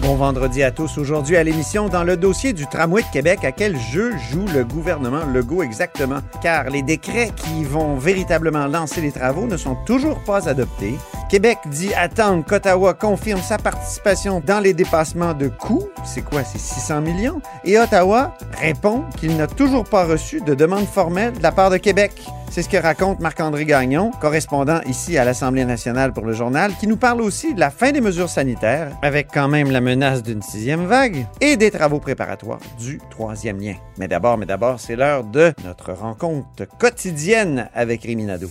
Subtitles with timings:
[0.00, 0.96] Bon vendredi à tous.
[0.96, 4.64] Aujourd'hui à l'émission, dans le dossier du tramway de Québec, à quel jeu joue le
[4.64, 6.20] gouvernement Legault exactement?
[6.42, 10.94] Car les décrets qui vont véritablement lancer les travaux ne sont toujours pas adoptés.
[11.28, 15.88] Québec dit attendre qu'Ottawa confirme sa participation dans les dépassements de coûts.
[16.04, 16.44] C'est quoi?
[16.44, 17.42] C'est 600 millions?
[17.64, 21.76] Et Ottawa répond qu'il n'a toujours pas reçu de demande formelle de la part de
[21.76, 22.12] Québec.
[22.52, 26.88] C'est ce que raconte Marc-André Gagnon, correspondant ici à l'Assemblée nationale pour le journal, qui
[26.88, 30.42] nous parle aussi de la fin des mesures sanitaires, avec quand même la menace d'une
[30.42, 33.76] sixième vague, et des travaux préparatoires du troisième lien.
[33.98, 38.50] Mais d'abord, mais d'abord, c'est l'heure de notre rencontre quotidienne avec Rémi Nadeau.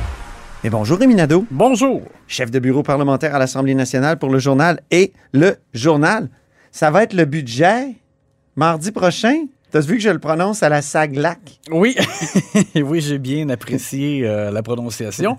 [0.63, 2.01] Mais bonjour Rémi Nadeau, Bonjour.
[2.27, 6.29] chef de bureau parlementaire à l'Assemblée nationale pour le journal et le journal.
[6.71, 7.95] Ça va être le budget
[8.55, 9.45] mardi prochain?
[9.71, 11.59] T'as vu que je le prononce à la SAGLAC?
[11.71, 11.95] Oui,
[12.75, 15.37] oui, j'ai bien apprécié euh, la prononciation.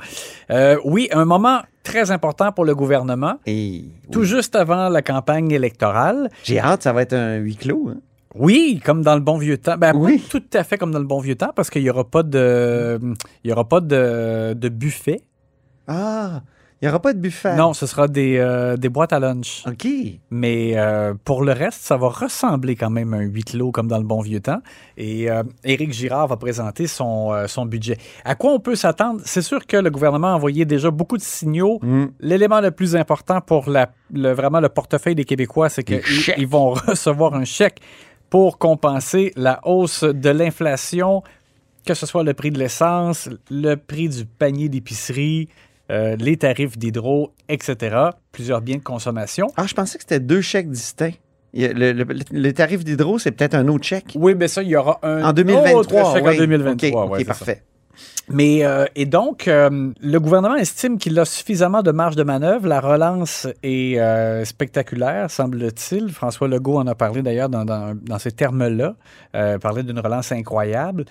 [0.51, 5.51] Euh, oui, un moment très important pour le gouvernement, Et tout juste avant la campagne
[5.51, 6.31] électorale.
[6.45, 7.91] j'ai hâte, ça va être un huis clos.
[7.91, 7.99] hein.
[8.35, 9.77] Oui, comme dans le bon vieux temps.
[9.77, 10.19] Ben, Oui.
[10.19, 12.23] pas tout à fait comme dans le bon vieux temps, parce qu'il n'y aura pas
[12.23, 12.99] de,
[13.45, 15.21] il y aura pas de, de buffet.
[15.87, 16.43] Ah,
[16.81, 17.55] il n'y aura pas de buffet.
[17.55, 19.63] Non, ce sera des, euh, des boîtes à lunch.
[19.69, 19.87] OK.
[20.31, 23.87] Mais euh, pour le reste, ça va ressembler quand même à un huis clos comme
[23.87, 24.61] dans le bon vieux temps.
[24.97, 27.99] Et euh, Éric Girard va présenter son, son budget.
[28.25, 29.21] À quoi on peut s'attendre?
[29.25, 31.79] C'est sûr que le gouvernement a envoyé déjà beaucoup de signaux.
[31.83, 32.07] Mm.
[32.19, 36.03] L'élément le plus important pour la, le, vraiment le portefeuille des Québécois, c'est qu'ils
[36.37, 37.79] ils vont recevoir un chèque
[38.33, 41.23] pour compenser la hausse de l'inflation,
[41.85, 45.51] que ce soit le prix de l'essence, le prix du panier d'épicerie,
[45.91, 47.95] euh, les tarifs d'hydro, etc.
[48.33, 49.49] Plusieurs biens de consommation.
[49.59, 51.13] Ah, je pensais que c'était deux chèques distincts.
[51.53, 54.15] Le, le- le tarif d'hydro, c'est peut-être un autre chèque.
[54.15, 55.73] Oui, mais ça, il y aura un En 2023.
[55.79, 56.35] autre chèque oui.
[56.35, 57.05] en 2023.
[57.05, 57.57] OK, ouais, parfait.
[57.57, 57.72] ça.
[58.29, 62.67] Mais, euh, et donc, euh, le gouvernement estime qu'il a suffisamment de marge de manœuvre.
[62.67, 66.11] La relance est euh, spectaculaire, semble-t-il.
[66.11, 68.95] François Legault en a parlé d'ailleurs dans, ces termes-là,
[69.61, 71.05] parlait d'une relance incroyable.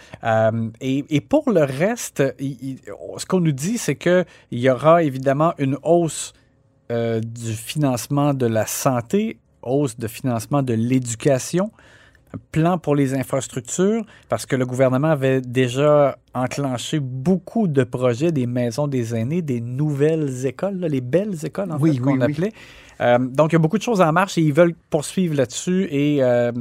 [0.82, 6.34] Et, pour le reste, ce qu'on nous dit, c'est qu'il y aura évidemment une hausse
[6.90, 11.72] du financement de la santé, hausse de financement de l'éducation,
[12.52, 18.48] plan pour les infrastructures, parce que le gouvernement avait déjà enclenché beaucoup de projets, des
[18.48, 22.24] maisons des aînés, des nouvelles écoles, là, les belles écoles en Oui, fait, qu'on oui.
[22.24, 22.54] appelait.
[23.02, 25.88] Euh, donc, il y a beaucoup de choses en marche et ils veulent poursuivre là-dessus
[25.92, 26.52] et euh,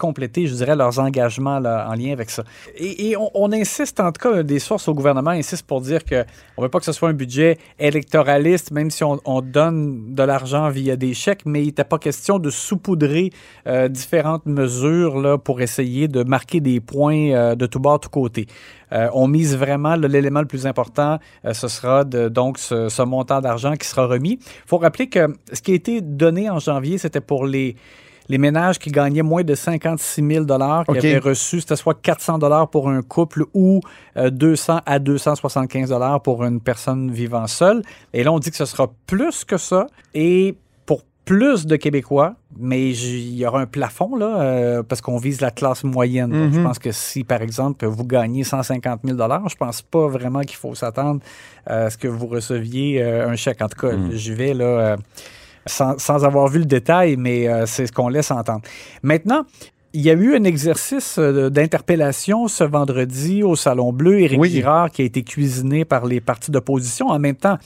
[0.00, 2.42] compléter, je dirais, leurs engagements en lien avec ça.
[2.76, 6.24] Et, on, insiste, en tout cas, des sources au gouvernement insistent pour dire que
[6.56, 10.22] on veut pas que ce soit un budget électoraliste, même si on, on donne de
[10.22, 13.30] l'argent via des chèques, mais il n'était pas question de saupoudrer
[13.66, 18.08] euh, différentes mesures là, pour essayer de marquer des points euh, de tout bord, tout
[18.10, 18.46] côté.
[18.92, 23.76] Euh, on mise vraiment l'élément le plus important, euh, ce sera donc ce montant d'argent
[23.76, 24.38] qui sera remis.
[24.40, 27.76] Il faut rappeler que ce qui a été donné en janvier, c'était pour les,
[28.30, 30.96] les ménages qui gagnaient moins de 56 000 qui OK.
[30.96, 32.38] avaient reçu, c'était soit 400
[32.70, 33.80] pour un couple ou
[34.16, 35.92] euh, 200 à 275
[36.22, 37.82] pour une personne vivant seule.
[38.14, 39.88] Et là, on dit que ce sera plus que ça.
[40.14, 40.54] Et
[40.86, 45.40] pour plus de Québécois, mais il y aura un plafond, là, euh, parce qu'on vise
[45.40, 46.30] la classe moyenne.
[46.30, 46.64] Donc, Je Mhm.
[46.64, 49.18] pense que si, par exemple, vous gagnez 150 000
[49.48, 51.20] je pense pas vraiment qu'il faut s'attendre
[51.66, 53.60] à ce que vous receviez euh, un chèque.
[53.60, 54.96] En tout cas, j'y vais là, euh,
[55.66, 58.62] sans, sans avoir vu le détail, mais euh, c'est ce qu'on laisse entendre.
[59.02, 59.44] Maintenant,
[59.92, 64.20] il y a eu un exercice euh, d'interpellation ce vendredi au Salon Bleu.
[64.20, 64.50] Éric Oui.
[64.50, 67.08] Girard qui a été cuisiné par les partis d'opposition.
[67.08, 67.58] En même temps,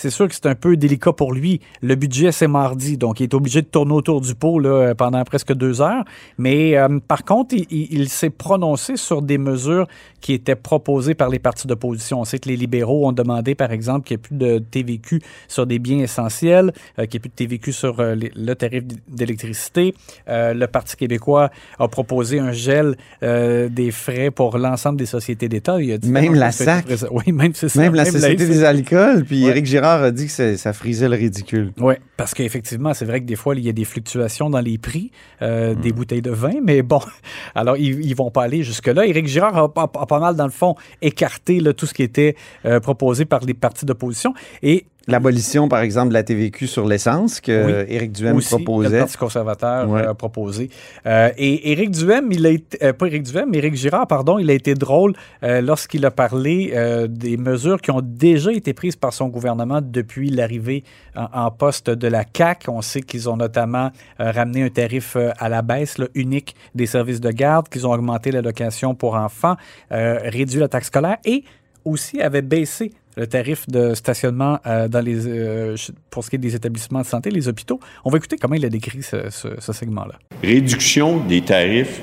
[0.00, 1.60] c'est sûr que c'est un peu délicat pour lui.
[1.82, 5.22] Le budget, c'est mardi, donc il est obligé de tourner autour du pot là, pendant
[5.24, 6.04] presque deux heures.
[6.38, 9.86] Mais euh, par contre, il, il- il s'est prononcé sur des mesures
[10.20, 12.20] qui étaient proposées par les partis d'opposition.
[12.20, 15.20] On sait que les libéraux ont demandé, par exemple, qu'il n'y ait plus de TVQ
[15.48, 18.54] sur des biens essentiels, euh, qu'il n'y ait plus de TVQ sur euh, les- le
[18.54, 19.94] tarif d'électricité.
[20.28, 25.48] Euh, le Parti québécois a proposé un gel euh, des frais pour l'ensemble des sociétés
[25.48, 25.80] d'État.
[25.80, 26.86] Il a dit- Même la SAC.
[27.10, 27.80] Oui, même c'est ça.
[27.80, 29.50] Même la Société des alcools, puis Ouais.
[29.50, 31.72] Éric Girard a dit que ça frisait le ridicule.
[31.78, 34.78] Oui, parce qu'effectivement, c'est vrai que des fois, il y a des fluctuations dans les
[34.78, 35.10] prix
[35.42, 35.80] euh, Hmm.
[35.80, 37.00] des bouteilles de vin, mais bon,
[37.54, 39.06] alors ils, ils vont pas aller jusque-là.
[39.06, 42.02] Éric Girard a, a- a pas mal, dans le fond, écarté là, tout ce qui
[42.02, 44.34] était euh, proposé par les partis d'opposition.
[44.62, 47.86] Et L'abolition, par exemple, de la TVQ sur l'essence que Oui.
[47.94, 48.98] Éric Duhem aussi, le proposait.
[48.98, 50.02] Parti conservateur Ouais.
[50.02, 50.68] euh, a proposé.
[51.06, 54.38] Euh, et Éric Duhem, il a été, euh, pas Éric Duhem, mais Éric Girard, pardon,
[54.38, 56.72] il a été drôle euh, lorsqu'il a parlé
[57.08, 60.84] des mesures qui ont déjà été prises par son gouvernement depuis l'arrivée
[61.16, 62.66] en, en poste de la CAC.
[62.68, 67.20] On sait qu'ils ont notamment ramené un tarif à la baisse là, unique des services
[67.20, 69.56] de garde, qu'ils ont augmenté l'allocation pour enfants,
[69.90, 71.44] réduit la taxe scolaire et
[71.84, 75.76] aussi avait baissé le tarif de stationnement euh, dans les, euh,
[76.10, 77.80] pour ce qui est des établissements de santé, les hôpitaux.
[78.04, 80.14] On va écouter comment il a décrit ce, segment-là.
[80.42, 82.00] Réduction des tarifs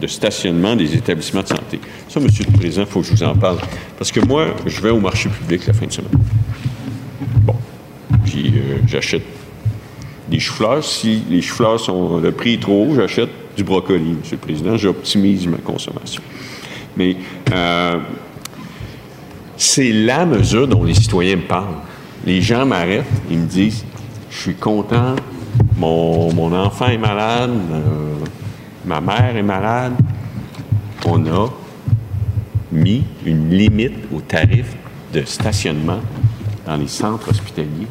[0.00, 1.78] de stationnement des établissements de santé.
[2.08, 3.58] Ça, Monsieur le Président, il faut que je vous en parle.
[3.98, 6.10] Parce que moi, je vais au marché public la fin de semaine.
[7.42, 7.54] Bon.
[8.24, 9.22] Puis euh, j'achète
[10.30, 10.82] des choux-fleurs.
[10.82, 14.76] Si les choux-fleurs sont le prix est trop haut, j'achète du brocoli, Monsieur le Président.
[14.78, 16.22] J'optimise ma consommation.
[16.96, 17.16] Mais
[19.60, 21.76] c'est la mesure dont les citoyens me parlent.
[22.24, 23.84] Les gens m'arrêtent, ils me disent
[24.30, 25.16] Je suis content,
[25.76, 28.14] mon, enfant est malade, euh,
[28.86, 29.92] ma mère est malade.
[31.04, 31.52] On a
[32.72, 34.74] mis une limite au tarif
[35.12, 36.00] de stationnement
[36.66, 37.88] dans les centres hospitaliers.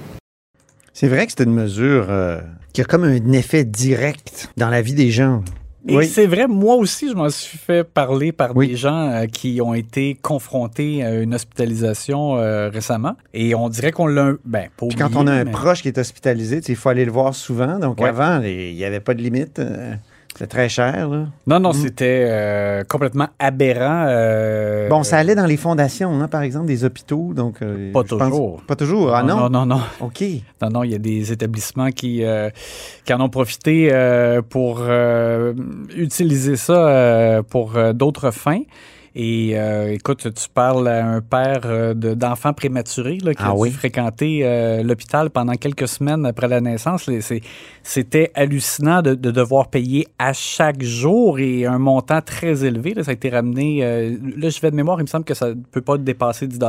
[0.92, 2.40] C'est vrai que c'est une mesure euh,
[2.74, 5.44] qui a comme un effet direct dans la vie des gens.
[5.88, 8.68] Et c'est vrai, moi aussi, je m'en suis fait parler par Oui.
[8.68, 13.16] des gens euh, qui ont été confrontés à une hospitalisation euh, récemment.
[13.34, 14.34] Et on dirait qu'on l'a...
[14.46, 17.06] Ben, pas Puis quand on a un mais- proche qui est hospitalisé, il faut aller
[17.06, 17.80] le voir souvent.
[17.80, 18.10] Donc Ouais.
[18.10, 19.60] avant, il n'y avait pas de limite.
[19.60, 19.94] euh,
[20.40, 21.10] C'était très cher.
[21.10, 21.26] là.
[21.48, 24.06] Non, non, c'était euh, complètement aberrant.
[24.08, 27.34] euh, Bon, ça allait dans les fondations, hein, par exemple, des hôpitaux.
[27.34, 28.62] Donc, euh, Pas pense- toujours.
[28.66, 29.14] Pas toujours.
[29.14, 29.36] Ah non?
[29.36, 29.82] non, non, non.
[30.00, 30.24] OK.
[30.62, 32.24] Non, non, il y a des établissements qui,
[33.04, 33.92] qui en ont profité
[34.50, 34.82] pour
[35.96, 38.62] utiliser ça pour d'autres fins.
[39.16, 43.50] Et euh, écoute, tu parles à un père euh, de- d'enfants prématurés là, qui Ah
[43.52, 43.72] a dû oui?
[43.72, 47.10] fréquenter euh, l'hôpital pendant quelques semaines après la naissance.
[47.84, 52.94] C'était hallucinant de, de devoir payer à chaque jour et un montant très élevé.
[52.94, 53.04] là.
[53.04, 53.80] ça a été ramené.
[53.84, 56.48] euh, là, je vais de mémoire, il me semble que ça ne peut pas dépasser
[56.48, 56.60] 10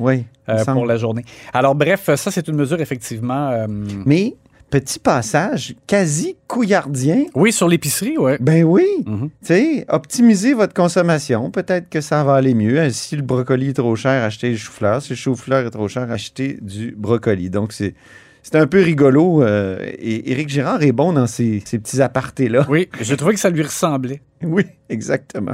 [0.00, 0.24] Oui.
[0.48, 1.24] euh, pour la journée.
[1.52, 3.50] Alors, bref, ça, c'est une mesure effectivement.
[3.50, 3.66] euh,
[4.04, 4.34] Mais,
[4.80, 7.26] petit passage quasi couillardien.
[7.36, 8.38] Oui, sur l'épicerie, ouais.
[8.40, 8.84] Ben oui.
[9.06, 9.28] Mhm.
[9.28, 11.50] Tu sais, optimisez votre consommation.
[11.52, 12.78] Peut-être que ça va aller mieux.
[12.80, 15.00] Euh, Si le brocoli est trop cher, achetez le chou-fleur.
[15.00, 17.50] Si le chou-fleur est trop cher, achetez du brocoli.
[17.50, 17.94] Donc, c'est.
[18.42, 19.42] C'est un peu rigolo.
[19.42, 22.66] euh, et Éric Girard est bon dans ces, ces petits apartés-là.
[22.68, 24.20] Oui, j'ai trouvé que ça lui ressemblait.
[24.42, 25.52] Oui, exactement.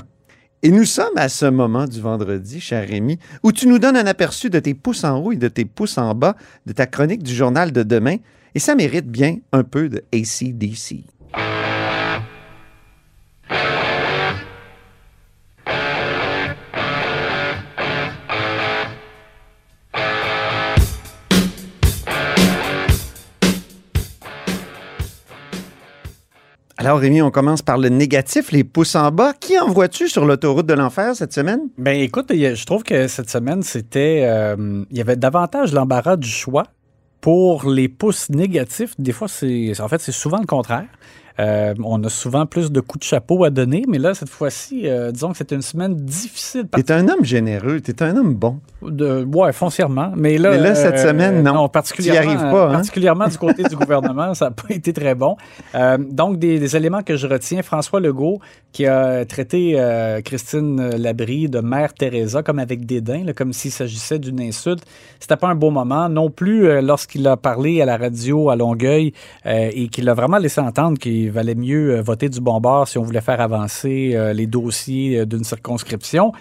[0.62, 4.07] Et nous sommes à ce moment du vendredi, cher Rémi, où tu nous donnes un
[4.07, 6.37] aperçu de tes pouces en haut et de tes pouces en bas
[6.67, 8.17] de ta chronique du journal de demain.
[8.55, 11.05] Et ça mérite bien un peu de ACDC.
[26.80, 29.34] Alors, Rémi, on commence par le négatif, les pouces en bas.
[29.38, 31.60] Qui envoies-tu sur l'autoroute de l'enfer cette semaine?
[31.76, 34.22] Ben écoute, je trouve que cette semaine, c'était.
[34.25, 36.62] euh, il y avait davantage l'embarras du choix.
[37.20, 39.78] Pour les pouces négatifs, des fois, c'est.
[39.78, 40.87] En fait, c'est souvent le contraire.
[41.40, 44.82] Euh, on a souvent plus de coups de chapeau à donner, mais là, cette fois-ci,
[44.85, 46.66] euh, disons que c'était une semaine difficile.
[46.66, 48.59] par- T'es un homme généreux, t'es un homme bon.
[48.82, 50.12] De, ouais, foncièrement.
[50.16, 51.68] Mais là, Mais là, cette semaine, non.
[51.68, 52.73] particulièrement, T'y arrives pas, hein?
[52.73, 55.37] particulièrement du côté du gouvernement, ça n'a pas été très bon.
[55.75, 57.62] Euh, donc, des, des éléments que je retiens.
[57.62, 58.38] François Legault,
[58.73, 63.70] qui a traité euh, Christine Labrie de mère Teresa comme avec dédain, là, comme s'il
[63.70, 64.85] s'agissait d'une insulte.
[65.18, 66.09] C'était pas un beau moment.
[66.09, 69.12] Non plus euh, lorsqu'il a parlé à la radio à Longueuil
[69.47, 72.87] euh, et qu'il a vraiment laissé entendre qu'il valait mieux euh, voter du bon bord
[72.88, 76.32] si on voulait faire avancer euh, les dossiers euh, d'une circonscription.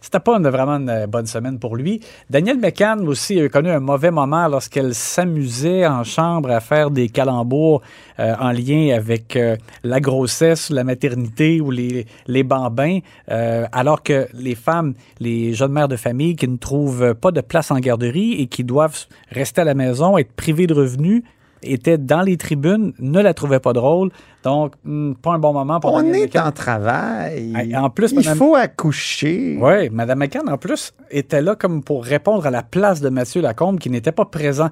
[0.00, 2.00] c'était pas une- vraiment une bonne semaine pour lui.
[2.28, 7.08] Daniel McCann aussi a connu un mauvais moment lorsqu'elle s'amusait en chambre à faire des
[7.08, 7.82] calembours
[8.18, 9.38] en lien avec
[9.84, 15.86] la grossesse, la maternité ou les, les bambins, alors que les femmes, les jeunes mères
[15.88, 19.64] de famille qui ne trouvent pas de place en garderie et qui doivent rester à
[19.64, 21.22] la maison, être privées de revenus,
[21.62, 24.10] étaient dans les tribunes, ne la trouvaient pas drôle.
[24.44, 26.48] Donc, hmm, pas un bon moment pour On est McCann.
[26.48, 27.76] en travail.
[27.76, 29.58] En plus, il faut accoucher.
[29.60, 33.40] Oui, Mme McCann, en plus, était là comme pour répondre à la place de Mathieu
[33.40, 34.70] Lacombe, qui n'était pas présent.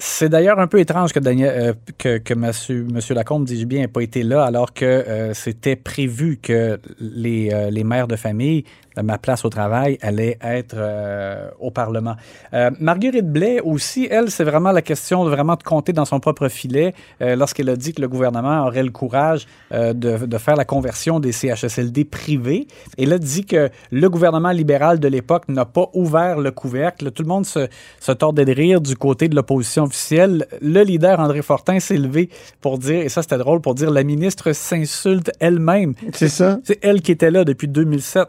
[0.00, 3.80] C'est d'ailleurs un peu étrange que, Daniel, euh, que, que Monsieur, Monsieur Lacombe, dis-je bien,
[3.80, 8.14] n'ait pas été là, alors que euh, c'était prévu que les, euh, les mères de
[8.14, 8.62] famille,
[9.02, 12.16] ma place au travail, allaient être euh, au Parlement.
[12.54, 16.20] Euh, Marguerite Blais aussi, elle, c'est vraiment la question de vraiment de compter dans son
[16.20, 20.38] propre filet euh, lorsqu'elle a dit que le gouvernement aurait le courage euh, de, de
[20.38, 22.66] faire la conversion des CHSLD privés.
[22.96, 27.10] Elle a dit que le gouvernement libéral de l'époque n'a pas ouvert le couvercle.
[27.10, 27.68] Tout le monde se,
[28.00, 30.46] se tordait de rire du côté de l'opposition officielle.
[30.60, 34.04] Le leader André Fortin s'est levé pour dire, et ça c'était drôle, pour dire la
[34.04, 35.94] ministre s'insulte elle-même.
[36.12, 36.58] C'est ça.
[36.64, 38.28] C'est elle qui était là depuis 2007.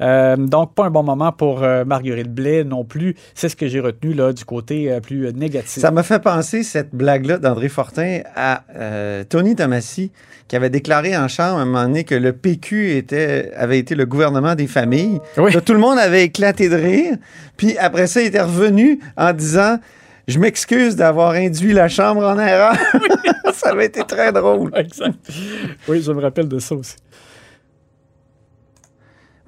[0.00, 3.14] Euh, donc, pas un bon moment pour euh, Marguerite Blais non plus.
[3.34, 5.80] C'est ce que j'ai retenu là, du côté euh, plus négatif.
[5.80, 8.62] Ça m'a fait penser, cette blague-là d'André Fortin, à
[9.28, 10.10] Tony Tomassi,
[10.48, 13.94] qui avait déclaré en chambre à un moment donné que le PQ était, avait été
[13.94, 15.20] le gouvernement des familles.
[15.36, 15.52] Oui.
[15.52, 17.16] Là, tout le monde avait éclaté de rire.
[17.56, 19.78] Puis après ça, il était revenu en disant
[20.28, 22.74] Je m'excuse d'avoir induit la chambre en erreur.
[23.54, 24.70] ça avait été très drôle.
[24.76, 25.16] Exact.
[25.88, 26.96] Oui, je me rappelle de ça aussi.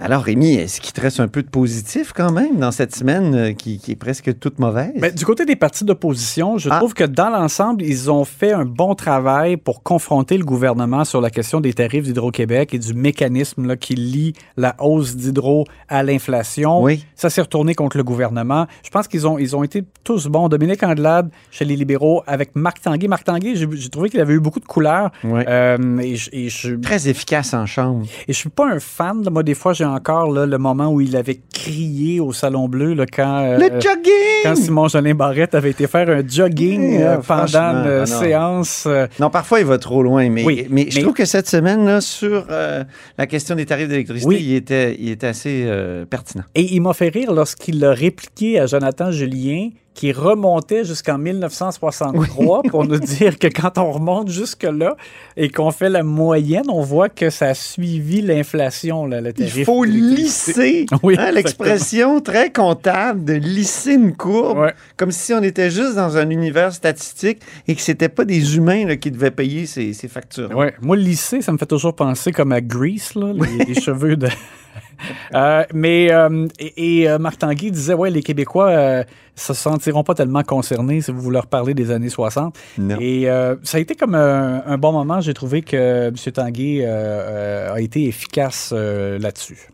[0.00, 3.34] Alors, Rémi, est-ce qu'il te reste un peu de positif quand même dans cette semaine
[3.34, 4.92] euh, qui, qui est presque toute mauvaise?
[4.96, 6.76] Ben, du côté des partis d'opposition, je Ah.
[6.78, 11.20] trouve que dans l'ensemble, ils ont fait un bon travail pour confronter le gouvernement sur
[11.20, 16.04] la question des tarifs d'Hydro-Québec et du mécanisme là, qui lie la hausse d'hydro à
[16.04, 16.80] l'inflation.
[16.80, 17.04] Oui.
[17.16, 18.68] Ça s'est retourné contre le gouvernement.
[18.84, 20.48] Je pense qu'ils ont, ils ont été tous bons.
[20.48, 23.08] Dominique Andelade chez les libéraux avec Marc Tanguay.
[23.08, 25.10] Marc Tanguay, j'ai trouvé qu'il avait eu beaucoup de couleurs.
[25.24, 25.44] Ouais.
[25.48, 28.06] Euh, et, je- et je, Très efficace en chambre.
[28.28, 29.28] et je suis pas un fan.
[29.28, 32.94] Moi, des fois, j'ai encore là, le moment où il avait crié au Salon Bleu
[32.94, 34.12] là, quand, euh, Le jogging!
[34.42, 38.06] quand Simon Jolin Barrette avait été faire un jogging Yeah, euh, pendant franchement, une ah
[38.06, 38.84] séance.
[38.86, 41.84] euh, Non, parfois, il va trop loin, mais, Oui, mais je trouve que cette semaine,
[41.84, 42.84] là, sur euh,
[43.18, 44.38] la question des tarifs d'électricité, Oui.
[44.40, 46.44] il, était, il était assez euh, pertinent.
[46.54, 49.68] et il m'a fait rire lorsqu'il l'a répliqué à Jonathan Julien,
[49.98, 54.96] qui remontait jusqu'en 1963 pour nous dire que quand on remonte jusque-là
[55.36, 60.86] et qu'on fait la moyenne, on voit que ça a suivi l'inflation, Il faut lisser
[61.02, 64.74] Oui, hein, l'expression très comptable de lisser une courbe, Ouais.
[64.96, 68.86] comme si on était juste dans un univers statistique et que c'était pas des humains
[68.86, 70.56] là, qui devaient payer ces, ces factures.
[70.56, 70.74] Ouais.
[70.80, 74.28] Moi, lycée, ça me fait toujours penser comme à Grease, là, les, les cheveux de.
[75.32, 79.04] Euh, mais euh, et, et, euh, Marc Tanguy disait ouais les Québécois euh,
[79.36, 82.96] se sentiront pas tellement concernés si vous leur parlez des années 60 Non.
[82.98, 86.14] et euh, ça a été comme un, un bon moment j'ai trouvé que M.
[86.32, 89.68] Tanguy euh, euh, a été efficace euh, là-dessus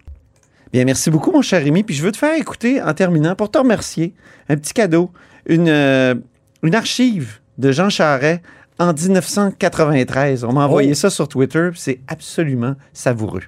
[0.75, 1.85] Bien, merci beaucoup, mon cher Rémi.
[1.85, 4.13] Puis je veux te faire écouter, en terminant, pour te remercier,
[4.49, 5.13] un petit cadeau,
[5.47, 6.17] une, euh,
[6.65, 8.41] une archive de Jean Charest
[8.81, 10.43] en 1993.
[10.43, 13.43] On m'a envoyé ça sur Twitter, c'est absolument savoureux.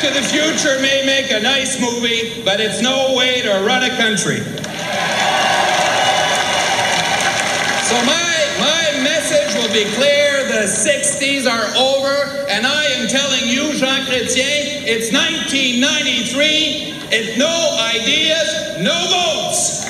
[0.00, 3.90] To the future may make a nice movie, but it's no way to run a
[3.98, 4.40] country.
[7.84, 12.16] So my my message will be clear: the '60s are over,
[12.48, 16.94] and I am telling you, Jean Chrétien, it's 1993.
[17.12, 17.52] It's no
[17.92, 19.80] ideas, no votes.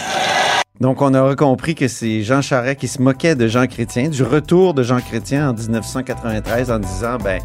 [0.81, 4.23] Donc, on aura compris que c'est Jean Charest qui se moquait de Jean Chrétien, du
[4.23, 7.39] retour de Jean Chrétien en 1993 en disant, ben,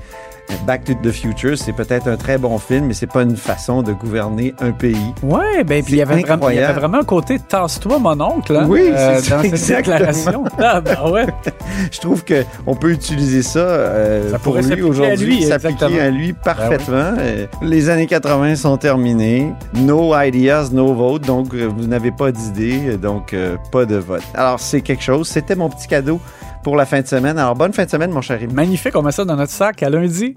[0.65, 3.83] Back to the Future, c'est peut-être un très bon film, mais c'est pas une façon
[3.83, 5.13] de gouverner un pays.
[5.21, 6.21] ouais ben puis il y avait
[6.73, 9.97] vraiment un côté tasse-toi mon oncle hein, Oui, c'est ça, dans cette exactement.
[9.97, 11.25] déclaration ah ben ouais
[11.91, 15.85] Je trouve que on peut utiliser ça, euh, Ça pour lui à aujourd'hui, s'appliquer.
[15.89, 17.13] Ben à lui parfaitement.
[17.19, 19.51] Euh, les années 80 sont terminées.
[19.75, 21.23] No ideas, no vote.
[21.25, 24.23] Donc, euh, vous n'avez pas d'idée, euh, donc euh, pas de vote.
[24.33, 25.27] Alors, c'est quelque chose.
[25.27, 26.19] C'était mon petit cadeau
[26.65, 27.37] pour la fin de semaine.
[27.37, 28.51] Alors, bonne fin de semaine, mon cher Rémi.
[28.51, 30.35] magnifique on met ça dans notre sac à lundi